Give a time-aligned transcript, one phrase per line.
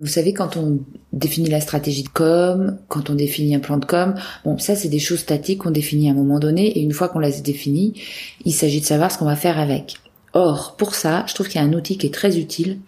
[0.00, 0.80] Vous savez, quand on
[1.12, 4.88] définit la stratégie de com, quand on définit un plan de com, bon, ça c'est
[4.88, 8.00] des choses statiques qu'on définit à un moment donné, et une fois qu'on les définies,
[8.46, 9.96] il s'agit de savoir ce qu'on va faire avec.
[10.32, 12.78] Or, pour ça, je trouve qu'il y a un outil qui est très utile,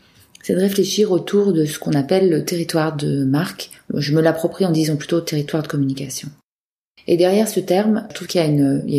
[0.43, 3.71] c'est de réfléchir autour de ce qu'on appelle le territoire de marque.
[3.95, 6.29] Je me l'approprie en disant plutôt territoire de communication.
[7.07, 8.95] Et derrière ce terme, je trouve qu'il y a une, il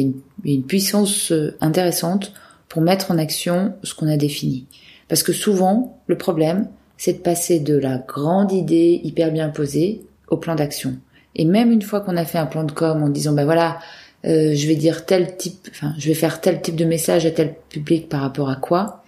[0.45, 2.33] y a une puissance euh, intéressante
[2.69, 4.67] pour mettre en action ce qu'on a défini.
[5.07, 6.67] Parce que souvent, le problème,
[7.03, 10.95] c'est de passer de la grande idée hyper bien posée au plan d'action.
[11.35, 13.79] Et même une fois qu'on a fait un plan de com en disant ben voilà,
[14.25, 17.31] euh, je vais dire tel type, enfin je vais faire tel type de message à
[17.31, 19.03] tel public par rapport à quoi,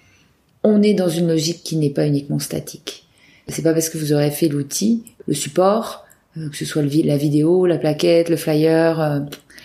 [0.66, 3.05] on est dans une logique qui n'est pas uniquement statique.
[3.48, 6.03] C'est pas parce que vous aurez fait l'outil, le support,
[6.38, 9.20] euh, que ce soit la vidéo, la plaquette, le flyer, euh,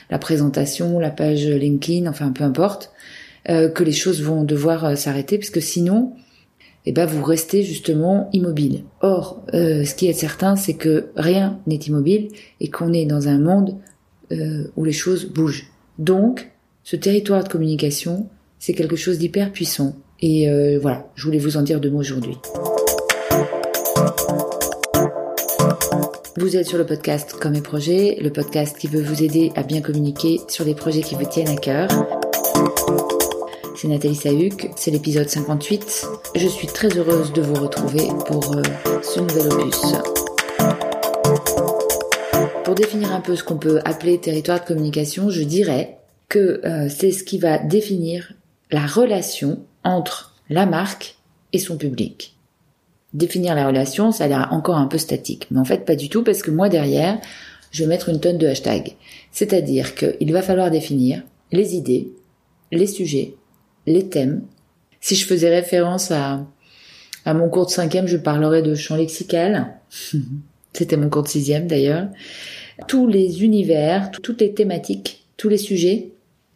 [0.09, 2.93] la présentation, la page LinkedIn, enfin peu importe,
[3.47, 6.13] que les choses vont devoir s'arrêter, parce que sinon,
[6.87, 8.85] eh ben vous restez justement immobile.
[9.01, 12.29] Or, euh, ce qui est certain, c'est que rien n'est immobile
[12.61, 13.77] et qu'on est dans un monde
[14.33, 15.67] euh, où les choses bougent.
[15.99, 16.51] Donc,
[16.83, 19.95] ce territoire de communication, c'est quelque chose d'hyper puissant.
[20.21, 22.37] Et euh, voilà, je voulais vous en dire deux mots aujourd'hui.
[26.37, 29.63] Vous êtes sur le podcast Comme mes projets, le podcast qui veut vous aider à
[29.63, 32.20] bien communiquer sur les projets qui vous tiennent à cœur
[33.81, 36.07] c'est Nathalie Sahuc, c'est l'épisode 58.
[36.35, 38.63] Je suis très heureuse de vous retrouver pour euh,
[39.03, 39.81] ce nouvel opus.
[42.63, 45.97] Pour définir un peu ce qu'on peut appeler territoire de communication, je dirais
[46.29, 48.35] que euh, c'est ce qui va définir
[48.71, 51.17] la relation entre la marque
[51.55, 52.37] et son public.
[53.15, 56.11] Définir la relation, ça a l'air encore un peu statique, mais en fait pas du
[56.11, 57.19] tout parce que moi derrière,
[57.71, 58.97] je vais mettre une tonne de hashtags.
[59.33, 62.13] C'est-à-dire qu'il va falloir définir les idées,
[62.73, 63.37] les sujets,
[63.87, 64.43] les thèmes.
[65.01, 66.47] Si je faisais référence à,
[67.25, 69.75] à mon cours de cinquième, je parlerais de champ lexical.
[70.73, 72.09] C'était mon cours de sixième d'ailleurs.
[72.87, 76.13] Tous les univers, toutes les thématiques, tous les sujets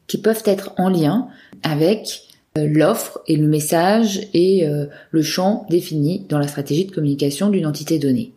[0.07, 1.29] qui peuvent être en lien
[1.63, 2.23] avec
[2.57, 7.51] euh, l'offre et le message et euh, le champ défini dans la stratégie de communication
[7.51, 8.33] d'une entité donnée.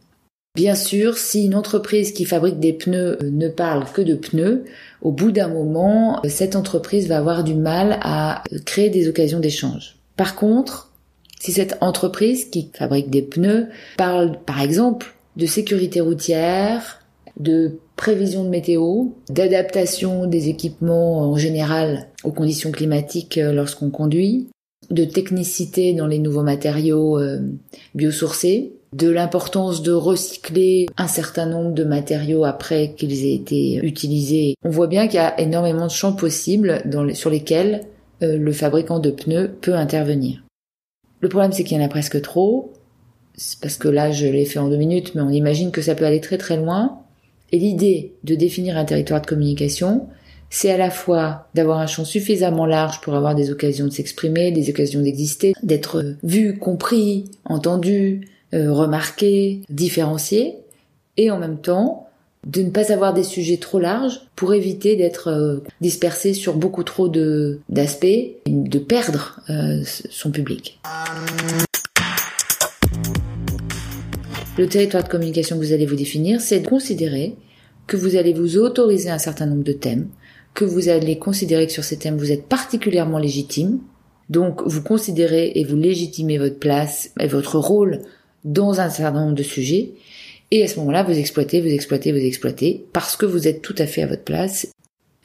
[0.57, 4.65] Bien sûr, si une entreprise qui fabrique des pneus euh, ne parle que de pneus,
[5.03, 9.07] au bout d'un moment, euh, cette entreprise va avoir du mal à euh, créer des
[9.07, 9.97] occasions d'échange.
[10.15, 10.91] Par contre,
[11.39, 13.67] si cette entreprise qui fabrique des pneus
[13.97, 17.01] parle par exemple de sécurité routière,
[17.39, 24.47] de prévision de météo, d'adaptation des équipements en général aux conditions climatiques lorsqu'on conduit,
[24.89, 27.19] de technicité dans les nouveaux matériaux
[27.93, 34.55] biosourcés, de l'importance de recycler un certain nombre de matériaux après qu'ils aient été utilisés.
[34.63, 36.81] On voit bien qu'il y a énormément de champs possibles
[37.13, 37.83] sur lesquels
[38.23, 40.43] euh, le fabricant de pneus peut intervenir.
[41.19, 42.73] Le problème c'est qu'il y en a presque trop,
[43.61, 46.05] parce que là je l'ai fait en deux minutes, mais on imagine que ça peut
[46.05, 46.99] aller très très loin.
[47.51, 50.07] Et l'idée de définir un territoire de communication,
[50.49, 54.51] c'est à la fois d'avoir un champ suffisamment large pour avoir des occasions de s'exprimer,
[54.51, 60.55] des occasions d'exister, d'être vu, compris, entendu, euh, remarquer, différencier,
[61.17, 62.07] et en même temps
[62.45, 66.83] de ne pas avoir des sujets trop larges pour éviter d'être euh, dispersé sur beaucoup
[66.83, 68.05] trop d'aspects,
[68.45, 70.79] de perdre euh, son public.
[74.57, 77.35] Le territoire de communication que vous allez vous définir, c'est de considérer
[77.85, 80.07] que vous allez vous autoriser un certain nombre de thèmes,
[80.53, 83.79] que vous allez considérer que sur ces thèmes vous êtes particulièrement légitime,
[84.29, 88.01] donc vous considérez et vous légitimez votre place et votre rôle
[88.43, 89.91] dans un certain nombre de sujets.
[90.51, 93.75] Et à ce moment-là, vous exploitez, vous exploitez, vous exploitez, parce que vous êtes tout
[93.77, 94.67] à fait à votre place.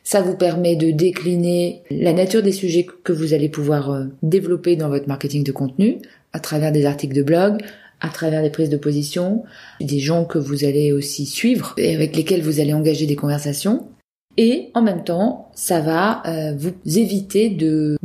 [0.05, 4.75] Ça vous permet de décliner la nature des sujets que vous allez pouvoir euh, développer
[4.75, 5.99] dans votre marketing de contenu,
[6.33, 7.63] à travers des articles de blog,
[8.01, 9.45] à travers des prises de position,
[9.81, 13.89] des gens que vous allez aussi suivre et avec lesquels vous allez engager des conversations.
[14.37, 17.97] Et en même temps, ça va euh, vous éviter de,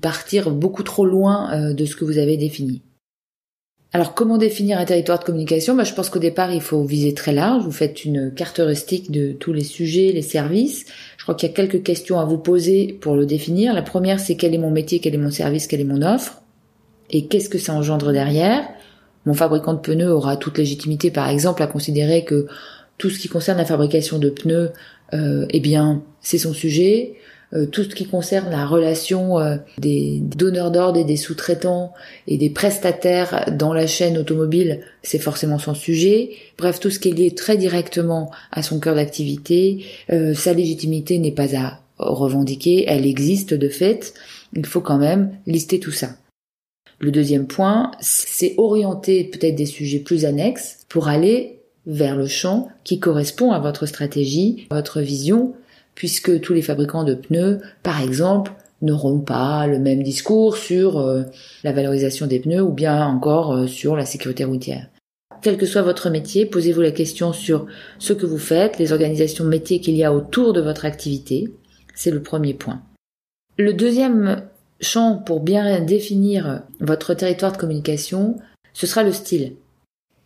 [0.00, 2.82] partir beaucoup trop loin euh, de ce que vous avez défini.
[3.94, 5.74] Alors comment définir un territoire de communication?
[5.74, 7.64] Bah, Je pense qu'au départ, il faut viser très large.
[7.64, 10.84] Vous faites une carte de tous les sujets, les services.
[11.16, 13.72] Je crois qu'il y a quelques questions à vous poser pour le définir.
[13.72, 16.42] La première, c'est quel est mon métier, quel est mon service, quelle est mon offre?
[17.10, 18.68] Et qu'est-ce que ça engendre derrière?
[19.24, 22.46] Mon fabricant de pneus aura toute légitimité, par exemple, à considérer que
[22.98, 24.70] tout ce qui concerne la fabrication de pneus,
[25.14, 27.14] euh, eh bien, c'est son sujet.
[27.54, 31.94] Euh, tout ce qui concerne la relation euh, des donneurs d'ordre et des sous-traitants
[32.26, 36.32] et des prestataires dans la chaîne automobile, c'est forcément son sujet.
[36.58, 41.18] Bref, tout ce qui est lié très directement à son cœur d'activité, euh, sa légitimité
[41.18, 44.12] n'est pas à revendiquer, elle existe de fait.
[44.54, 46.10] Il faut quand même lister tout ça.
[47.00, 52.68] Le deuxième point, c'est orienter peut-être des sujets plus annexes pour aller vers le champ
[52.84, 55.54] qui correspond à votre stratégie, à votre vision,
[55.98, 58.52] puisque tous les fabricants de pneus, par exemple,
[58.82, 61.24] n'auront pas le même discours sur euh,
[61.64, 64.86] la valorisation des pneus ou bien encore euh, sur la sécurité routière.
[65.42, 67.66] Quel que soit votre métier, posez-vous la question sur
[67.98, 71.52] ce que vous faites, les organisations métiers qu'il y a autour de votre activité.
[71.96, 72.80] C'est le premier point.
[73.56, 74.44] Le deuxième
[74.80, 78.36] champ pour bien définir votre territoire de communication,
[78.72, 79.56] ce sera le style.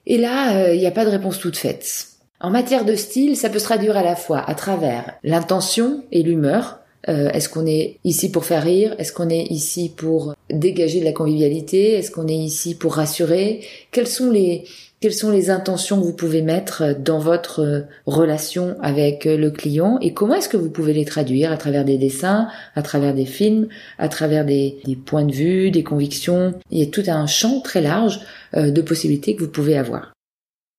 [0.04, 2.11] Et là, euh, il n'y a pas de réponse toute faite.
[2.42, 6.24] En matière de style, ça peut se traduire à la fois à travers l'intention et
[6.24, 8.96] l'humeur, euh, est-ce qu'on est ici pour faire rire?
[8.98, 11.92] Est-ce qu'on est ici pour dégager de la convivialité?
[11.92, 13.64] Est-ce qu'on est ici pour rassurer?
[13.92, 14.64] Quelles sont les
[15.00, 19.98] quelles sont les intentions que vous pouvez mettre dans votre relation avec le client?
[20.00, 21.50] Et comment est-ce que vous pouvez les traduire?
[21.50, 23.66] À travers des dessins, à travers des films,
[23.98, 26.54] à travers des, des points de vue, des convictions?
[26.70, 28.20] Il y a tout un champ très large
[28.56, 30.12] euh, de possibilités que vous pouvez avoir.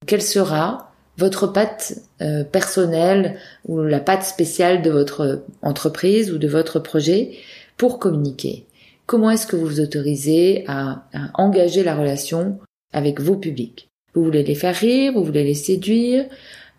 [0.05, 3.37] Quelle sera votre patte euh, personnelle
[3.67, 7.31] ou la patte spéciale de votre entreprise ou de votre projet
[7.77, 8.65] pour communiquer.
[9.05, 12.59] Comment est-ce que vous vous autorisez à, engager la relation
[12.93, 13.89] avec vos publics?
[14.13, 16.25] Vous voulez les faire rire, vous voulez les séduire,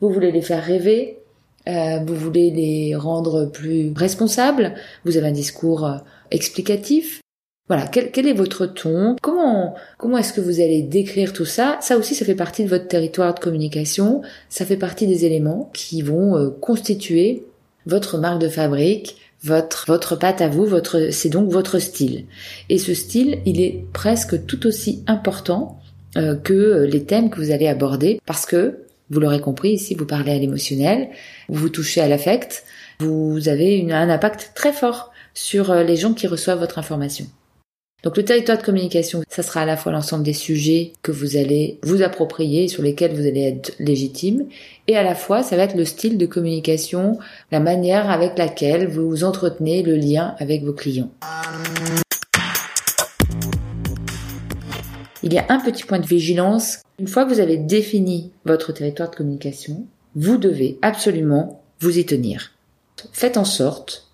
[0.00, 1.18] vous voulez les faire rêver,
[1.68, 5.98] euh, vous voulez les rendre plus responsables, vous avez un discours euh,
[6.30, 7.20] explicatif,
[7.68, 9.16] voilà, quel, est votre ton?
[9.22, 11.78] Comment comment est-ce que vous allez décrire tout ça?
[11.80, 14.20] Ça aussi, ça fait partie de votre territoire de communication.
[14.50, 17.46] Ça fait partie des éléments qui vont euh, constituer
[17.86, 20.68] votre marque de fabrique, votre votre patte à vous,
[21.10, 22.26] c'est donc votre style.
[22.68, 25.80] Et ce style, il est presque tout aussi important
[26.16, 28.80] euh, que les thèmes que vous allez aborder, parce que
[29.10, 31.08] vous l'aurez compris, ici vous parlez à l'émotionnel,
[31.48, 32.64] vous touchez à l'affect,
[33.00, 37.26] vous avez un impact très fort sur euh, les gens qui reçoivent votre information.
[38.04, 41.38] Donc le territoire de communication, ça sera à la fois l'ensemble des sujets que vous
[41.38, 44.44] allez vous approprier, sur lesquels vous allez être légitime,
[44.88, 47.18] et à la fois ça va être le style de communication,
[47.50, 51.10] la manière avec laquelle vous entretenez le lien avec vos clients.
[55.22, 56.80] Il y a un petit point de vigilance.
[56.98, 62.04] Une fois que vous avez défini votre territoire de communication, vous devez absolument vous y
[62.04, 62.52] tenir.
[63.12, 64.10] Faites en sorte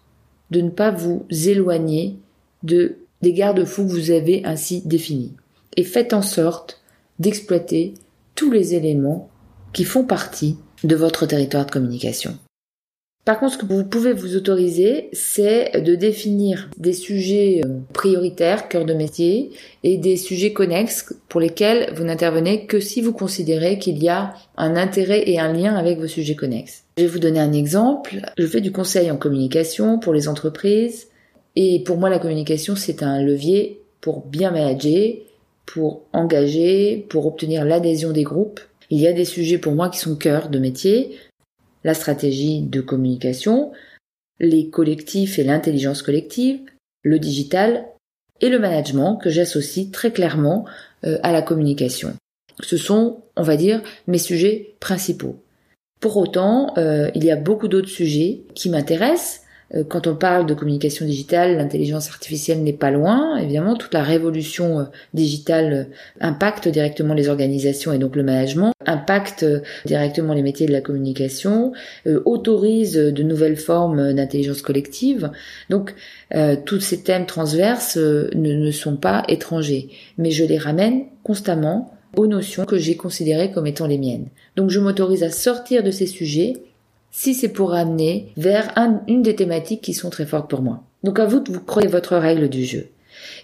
[0.52, 2.14] de ne pas vous éloigner
[2.62, 5.34] de des garde-fous que vous avez ainsi définis.
[5.76, 6.80] Et faites en sorte
[7.18, 7.94] d'exploiter
[8.34, 9.30] tous les éléments
[9.72, 12.38] qui font partie de votre territoire de communication.
[13.26, 18.66] Par contre, ce que vous pouvez vous autoriser, c'est de définir des sujets euh, prioritaires,
[18.66, 19.50] cœur de métier,
[19.84, 24.32] et des sujets connexes pour lesquels vous n'intervenez que si vous considérez qu'il y a
[24.56, 26.84] un intérêt et un lien avec vos sujets connexes.
[26.96, 28.22] Je vais vous donner un exemple.
[28.38, 31.09] Je fais du conseil en communication pour les entreprises
[31.56, 35.14] et pour moi, la communication, c'est un levier pour bien manager,
[35.66, 38.60] pour engager, pour obtenir l'adhésion des groupes.
[38.90, 41.16] Il y a des sujets pour moi qui sont cœur de métier,
[41.84, 43.72] la stratégie de communication,
[44.38, 46.60] les collectifs et l'intelligence collective,
[47.02, 47.86] le digital
[48.40, 50.64] et le management que j'associe très clairement
[51.04, 52.14] euh, à la communication.
[52.60, 55.36] Ce sont, on va dire, mes sujets principaux.
[56.00, 59.42] Pour autant, euh, il y a beaucoup d'autres sujets qui m'intéressent,
[59.88, 63.36] quand on parle de communication digitale, l'intelligence artificielle n'est pas loin.
[63.36, 64.84] Évidemment, toute la révolution euh,
[65.14, 65.84] digitale euh,
[66.20, 69.46] impacte directement les organisations et donc le management, impacte
[69.86, 71.72] directement les métiers de la communication,
[72.24, 75.30] autorise de nouvelles formes d'intelligence collective.
[75.68, 75.94] Donc,
[76.64, 82.26] tous ces thèmes transverses ne, ne sont pas étrangers, mais je les ramène constamment aux
[82.26, 84.28] notions que j'ai considérées comme étant les miennes.
[84.56, 86.54] Donc, je m'autorise à sortir de ces sujets
[87.10, 88.72] si c'est pour amener vers
[89.08, 90.82] une des thématiques qui sont très fortes pour moi.
[91.02, 92.88] Donc à vous de vous croire votre règle du jeu.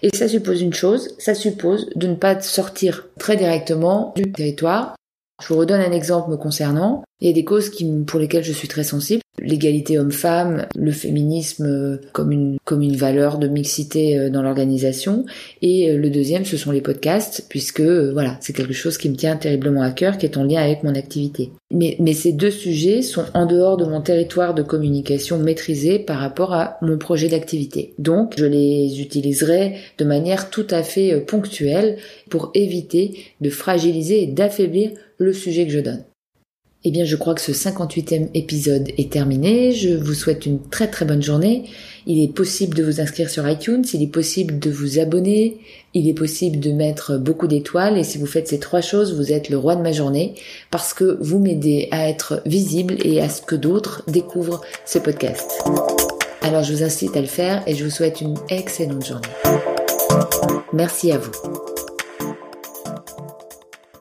[0.01, 4.95] Et ça suppose une chose, ça suppose de ne pas sortir très directement du territoire.
[5.41, 7.03] Je vous redonne un exemple me concernant.
[7.19, 10.91] Il y a des causes qui, pour lesquelles je suis très sensible l'égalité homme-femme, le
[10.91, 15.25] féminisme euh, comme une, comme une valeur de mixité euh, dans l'organisation.
[15.61, 19.15] Et euh, le deuxième, ce sont les podcasts, puisque voilà, c'est quelque chose qui me
[19.15, 21.51] tient terriblement à cœur, qui est en lien avec mon activité.
[21.71, 26.19] Mais, mais ces deux sujets sont en dehors de mon territoire de communication maîtrisé par
[26.19, 27.93] rapport à mon projet d'activité.
[27.99, 31.97] Donc, je les utiliserai de manière tout à fait ponctuelle
[32.29, 36.03] pour éviter de fragiliser et d'affaiblir le sujet que je donne.
[36.83, 39.73] Eh bien, je crois que ce 58e épisode est terminé.
[39.73, 41.65] Je vous souhaite une très très bonne journée.
[42.05, 45.57] Il est possible de vous inscrire sur iTunes, il est possible de vous abonner,
[45.93, 49.33] il est possible de mettre beaucoup d'étoiles et si vous faites ces trois choses, vous
[49.33, 50.35] êtes le roi de ma journée
[50.71, 55.61] parce que vous m'aidez à être visible et à ce que d'autres découvrent ce podcast.
[56.41, 59.27] Alors je vous incite à le faire et je vous souhaite une excellente journée.
[60.71, 61.31] Merci à vous.